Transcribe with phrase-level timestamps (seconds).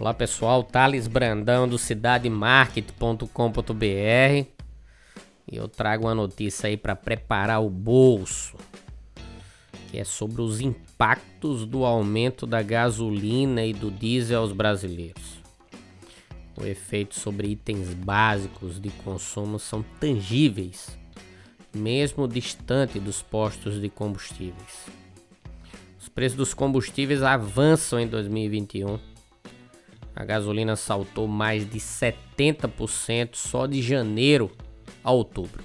[0.00, 4.46] Olá pessoal, Thales Brandão do cidademarket.com.br e
[5.50, 8.56] eu trago uma notícia aí para preparar o bolso,
[9.90, 15.40] que é sobre os impactos do aumento da gasolina e do diesel aos brasileiros.
[16.56, 20.96] O efeito sobre itens básicos de consumo são tangíveis,
[21.74, 24.86] mesmo distante dos postos de combustíveis.
[26.00, 29.17] Os preços dos combustíveis avançam em 2021
[30.18, 34.50] a gasolina saltou mais de 70% só de janeiro
[35.04, 35.62] a outubro.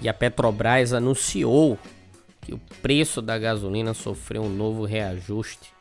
[0.00, 1.78] E a Petrobras anunciou
[2.40, 5.74] que o preço da gasolina sofreu um novo reajuste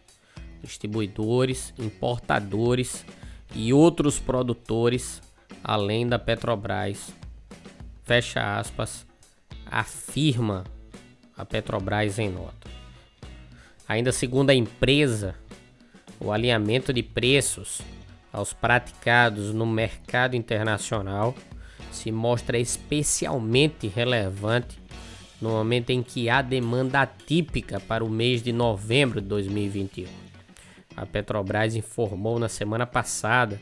[0.61, 3.05] Distribuidores, importadores
[3.53, 5.21] e outros produtores,
[5.63, 7.13] além da Petrobras.
[8.03, 9.05] Fecha aspas,
[9.65, 10.63] afirma
[11.37, 12.67] a Petrobras em nota.
[13.87, 15.35] Ainda segundo a empresa,
[16.19, 17.81] o alinhamento de preços
[18.33, 21.35] aos praticados no mercado internacional
[21.91, 24.86] se mostra especialmente relevante
[25.41, 30.07] no momento em que há demanda atípica para o mês de novembro de 2021.
[30.95, 33.59] A Petrobras informou na semana passada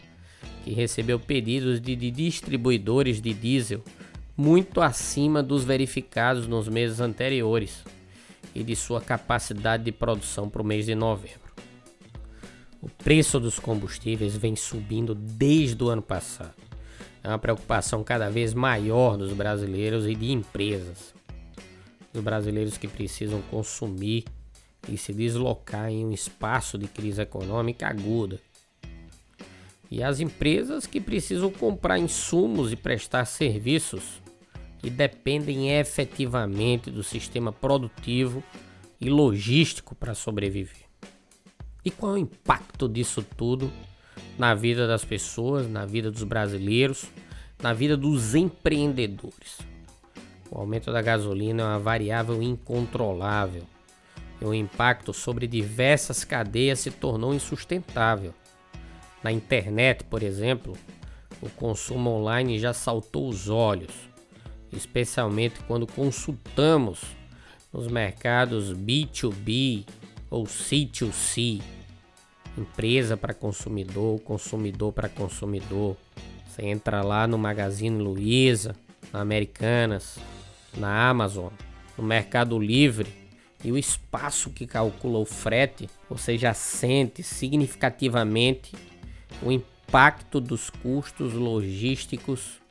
[0.64, 3.84] que recebeu pedidos de, de distribuidores de diesel
[4.38, 7.84] muito acima dos verificados nos meses anteriores
[8.54, 11.46] e de sua capacidade de produção para o mês de novembro.
[12.82, 16.54] O preço dos combustíveis vem subindo desde o ano passado.
[17.24, 21.15] É uma preocupação cada vez maior dos brasileiros e de empresas
[22.16, 24.24] dos brasileiros que precisam consumir
[24.90, 28.40] e se deslocar em um espaço de crise econômica aguda.
[29.92, 34.22] E as empresas que precisam comprar insumos e prestar serviços
[34.84, 38.44] e dependem efetivamente do sistema produtivo
[39.00, 40.86] e logístico para sobreviver.
[41.84, 43.72] E qual é o impacto disso tudo
[44.38, 47.06] na vida das pessoas, na vida dos brasileiros,
[47.62, 49.75] na vida dos empreendedores?
[50.56, 53.64] O aumento da gasolina é uma variável incontrolável
[54.42, 58.34] e o impacto sobre diversas cadeias se tornou insustentável.
[59.22, 60.72] Na internet, por exemplo,
[61.42, 63.92] o consumo online já saltou os olhos,
[64.72, 67.02] especialmente quando consultamos
[67.74, 69.86] nos mercados B2B
[70.30, 71.62] ou C2C,
[72.58, 75.98] empresa para consumidor, consumidor para consumidor.
[76.48, 78.74] Você entra lá no Magazine Luiza,
[79.12, 80.18] na Americanas,
[80.78, 81.52] na Amazon,
[81.98, 83.26] no Mercado Livre
[83.64, 88.76] e o espaço que calcula o frete, você já sente significativamente
[89.42, 92.62] o impacto dos custos logísticos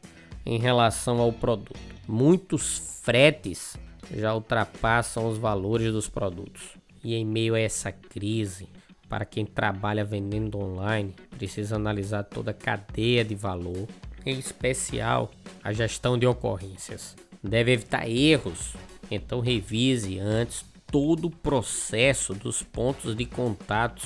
[0.46, 1.80] em relação ao produto.
[2.06, 3.76] Muitos fretes
[4.14, 6.76] já ultrapassam os valores dos produtos.
[7.02, 8.68] E em meio a essa crise,
[9.08, 13.88] para quem trabalha vendendo online, precisa analisar toda a cadeia de valor,
[14.24, 15.30] em especial
[15.62, 17.16] a gestão de ocorrências
[17.48, 18.74] deve evitar erros,
[19.10, 24.04] então revise antes todo o processo dos pontos de contatos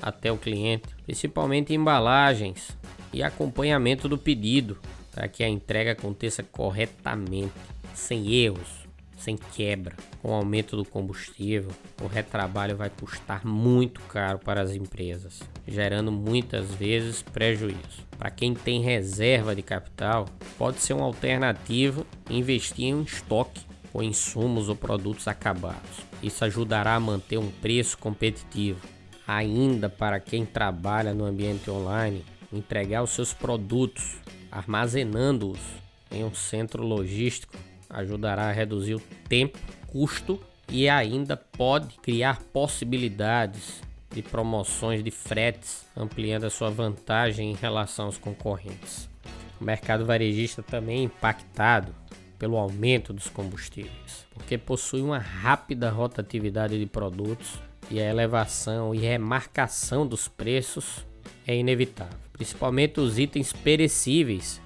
[0.00, 2.76] até o cliente, principalmente embalagens
[3.12, 4.78] e acompanhamento do pedido,
[5.12, 7.52] para que a entrega aconteça corretamente,
[7.94, 8.81] sem erros,
[9.22, 9.94] sem quebra.
[10.20, 11.70] Com o aumento do combustível,
[12.00, 18.06] o retrabalho vai custar muito caro para as empresas, gerando muitas vezes prejuízo.
[18.18, 20.28] Para quem tem reserva de capital,
[20.58, 23.60] pode ser uma alternativa investir em um estoque
[23.92, 26.00] com insumos ou produtos acabados.
[26.22, 28.80] Isso ajudará a manter um preço competitivo.
[29.26, 34.16] Ainda para quem trabalha no ambiente online, entregar os seus produtos,
[34.50, 35.60] armazenando-os
[36.10, 37.56] em um centro logístico,
[37.92, 45.86] ajudará a reduzir o tempo, custo e ainda pode criar possibilidades de promoções de fretes,
[45.96, 49.08] ampliando a sua vantagem em relação aos concorrentes.
[49.60, 51.94] O mercado varejista também é impactado
[52.38, 57.60] pelo aumento dos combustíveis, porque possui uma rápida rotatividade de produtos
[57.90, 61.06] e a elevação e remarcação dos preços
[61.46, 64.61] é inevitável, principalmente os itens perecíveis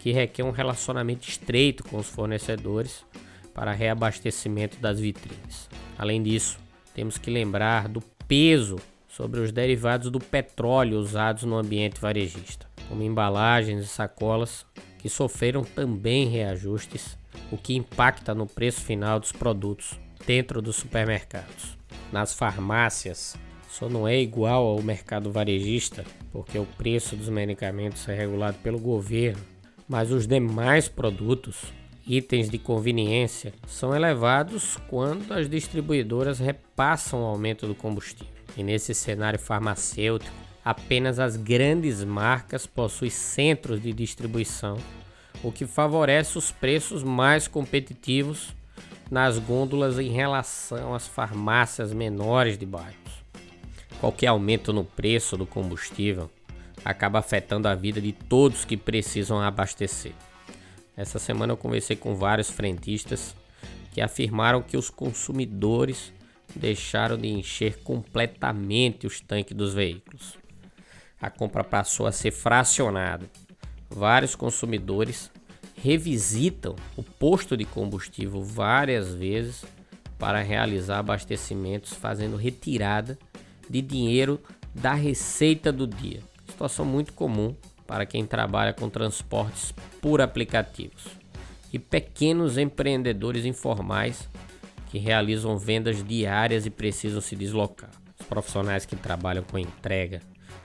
[0.00, 3.04] que requer um relacionamento estreito com os fornecedores
[3.54, 5.68] para reabastecimento das vitrines.
[5.98, 6.58] Além disso,
[6.94, 8.76] temos que lembrar do peso
[9.06, 14.64] sobre os derivados do petróleo usados no ambiente varejista, como embalagens e sacolas,
[14.98, 17.18] que sofreram também reajustes,
[17.52, 21.76] o que impacta no preço final dos produtos dentro dos supermercados.
[22.10, 23.36] Nas farmácias,
[23.68, 28.78] só não é igual ao mercado varejista, porque o preço dos medicamentos é regulado pelo
[28.78, 29.59] governo
[29.90, 31.64] mas os demais produtos,
[32.06, 38.32] itens de conveniência, são elevados quando as distribuidoras repassam o aumento do combustível.
[38.56, 40.32] E nesse cenário farmacêutico,
[40.64, 44.76] apenas as grandes marcas possuem centros de distribuição,
[45.42, 48.54] o que favorece os preços mais competitivos
[49.10, 53.24] nas gôndolas em relação às farmácias menores de bairros.
[53.98, 56.30] Qualquer aumento no preço do combustível
[56.84, 60.12] acaba afetando a vida de todos que precisam abastecer.
[60.96, 63.34] Essa semana eu conversei com vários frentistas
[63.92, 66.12] que afirmaram que os consumidores
[66.54, 70.36] deixaram de encher completamente os tanques dos veículos.
[71.20, 73.30] A compra passou a ser fracionada.
[73.88, 75.30] Vários consumidores
[75.74, 79.64] revisitam o posto de combustível várias vezes
[80.18, 83.18] para realizar abastecimentos, fazendo retirada
[83.68, 84.40] de dinheiro
[84.74, 86.29] da receita do dia
[86.60, 87.54] situação muito comum
[87.86, 89.72] para quem trabalha com transportes
[90.02, 91.06] por aplicativos
[91.72, 94.28] e pequenos empreendedores informais
[94.90, 97.90] que realizam vendas diárias e precisam se deslocar.
[98.18, 100.20] Os profissionais que trabalham com entrega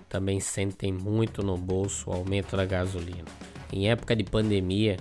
[0.09, 3.25] também sentem muito no bolso o aumento da gasolina.
[3.71, 4.97] Em época de pandemia,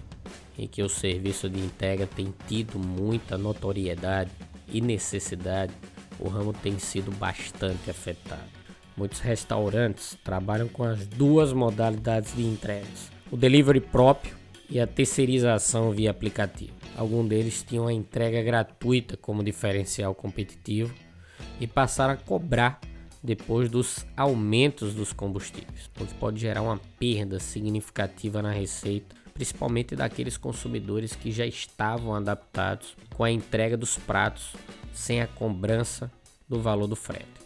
[0.56, 4.31] em que o serviço de entrega tem tido muita notoriedade
[4.69, 5.73] e necessidade,
[6.20, 8.64] o ramo tem sido bastante afetado.
[8.96, 14.37] Muitos restaurantes trabalham com as duas modalidades de entregas: o delivery próprio
[14.70, 16.73] e a terceirização via aplicativo.
[16.96, 20.94] Alguns deles tinham a entrega gratuita como diferencial competitivo
[21.61, 22.81] e passaram a cobrar
[23.23, 29.96] depois dos aumentos dos combustíveis, o que pode gerar uma perda significativa na receita, principalmente
[29.96, 34.55] daqueles consumidores que já estavam adaptados com a entrega dos pratos
[34.93, 36.13] sem a cobrança
[36.46, 37.44] do valor do frete.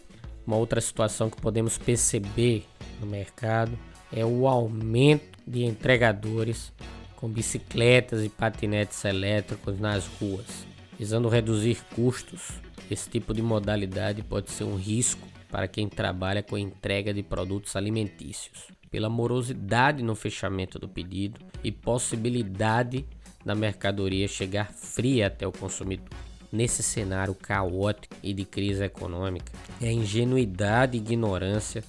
[0.49, 2.65] Uma outra situação que podemos perceber
[2.99, 3.77] no mercado
[4.11, 6.73] é o aumento de entregadores
[7.15, 10.65] com bicicletas e patinetes elétricos nas ruas.
[10.97, 12.49] Visando reduzir custos,
[12.89, 17.75] esse tipo de modalidade pode ser um risco para quem trabalha com entrega de produtos
[17.75, 23.05] alimentícios, pela morosidade no fechamento do pedido e possibilidade
[23.45, 26.09] da mercadoria chegar fria até o consumidor.
[26.51, 29.51] Nesse cenário caótico e de crise econômica,
[29.81, 31.83] é ingenuidade e ignorância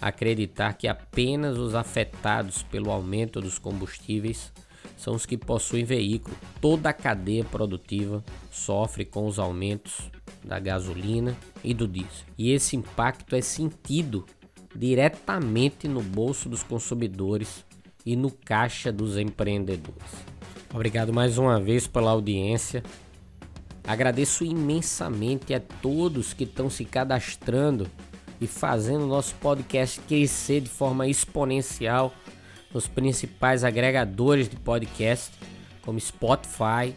[0.00, 4.52] acreditar que apenas os afetados pelo aumento dos combustíveis
[4.96, 6.36] são os que possuem veículo.
[6.60, 10.10] Toda a cadeia produtiva sofre com os aumentos
[10.44, 12.26] da gasolina e do diesel.
[12.36, 14.24] E esse impacto é sentido
[14.74, 17.64] diretamente no bolso dos consumidores
[18.06, 20.24] e no caixa dos empreendedores.
[20.72, 22.82] Obrigado mais uma vez pela audiência.
[23.88, 27.90] Agradeço imensamente a todos que estão se cadastrando
[28.38, 32.12] e fazendo o nosso podcast crescer de forma exponencial
[32.70, 35.32] nos principais agregadores de podcast,
[35.80, 36.94] como Spotify,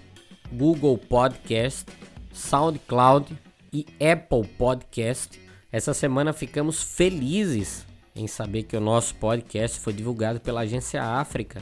[0.52, 1.86] Google Podcast,
[2.34, 3.40] SoundCloud
[3.72, 5.40] e Apple Podcast.
[5.72, 11.62] Essa semana ficamos felizes em saber que o nosso podcast foi divulgado pela Agência África,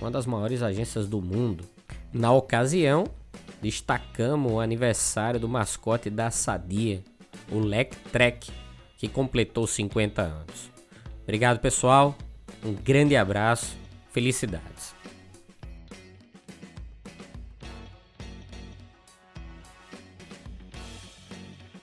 [0.00, 1.64] uma das maiores agências do mundo.
[2.12, 3.04] Na ocasião,
[3.60, 7.02] destacamos o aniversário do mascote da Sadia,
[7.50, 8.50] o Lec Trek,
[8.96, 10.70] que completou 50 anos.
[11.22, 12.16] Obrigado, pessoal.
[12.64, 13.76] Um grande abraço.
[14.10, 14.95] Felicidades.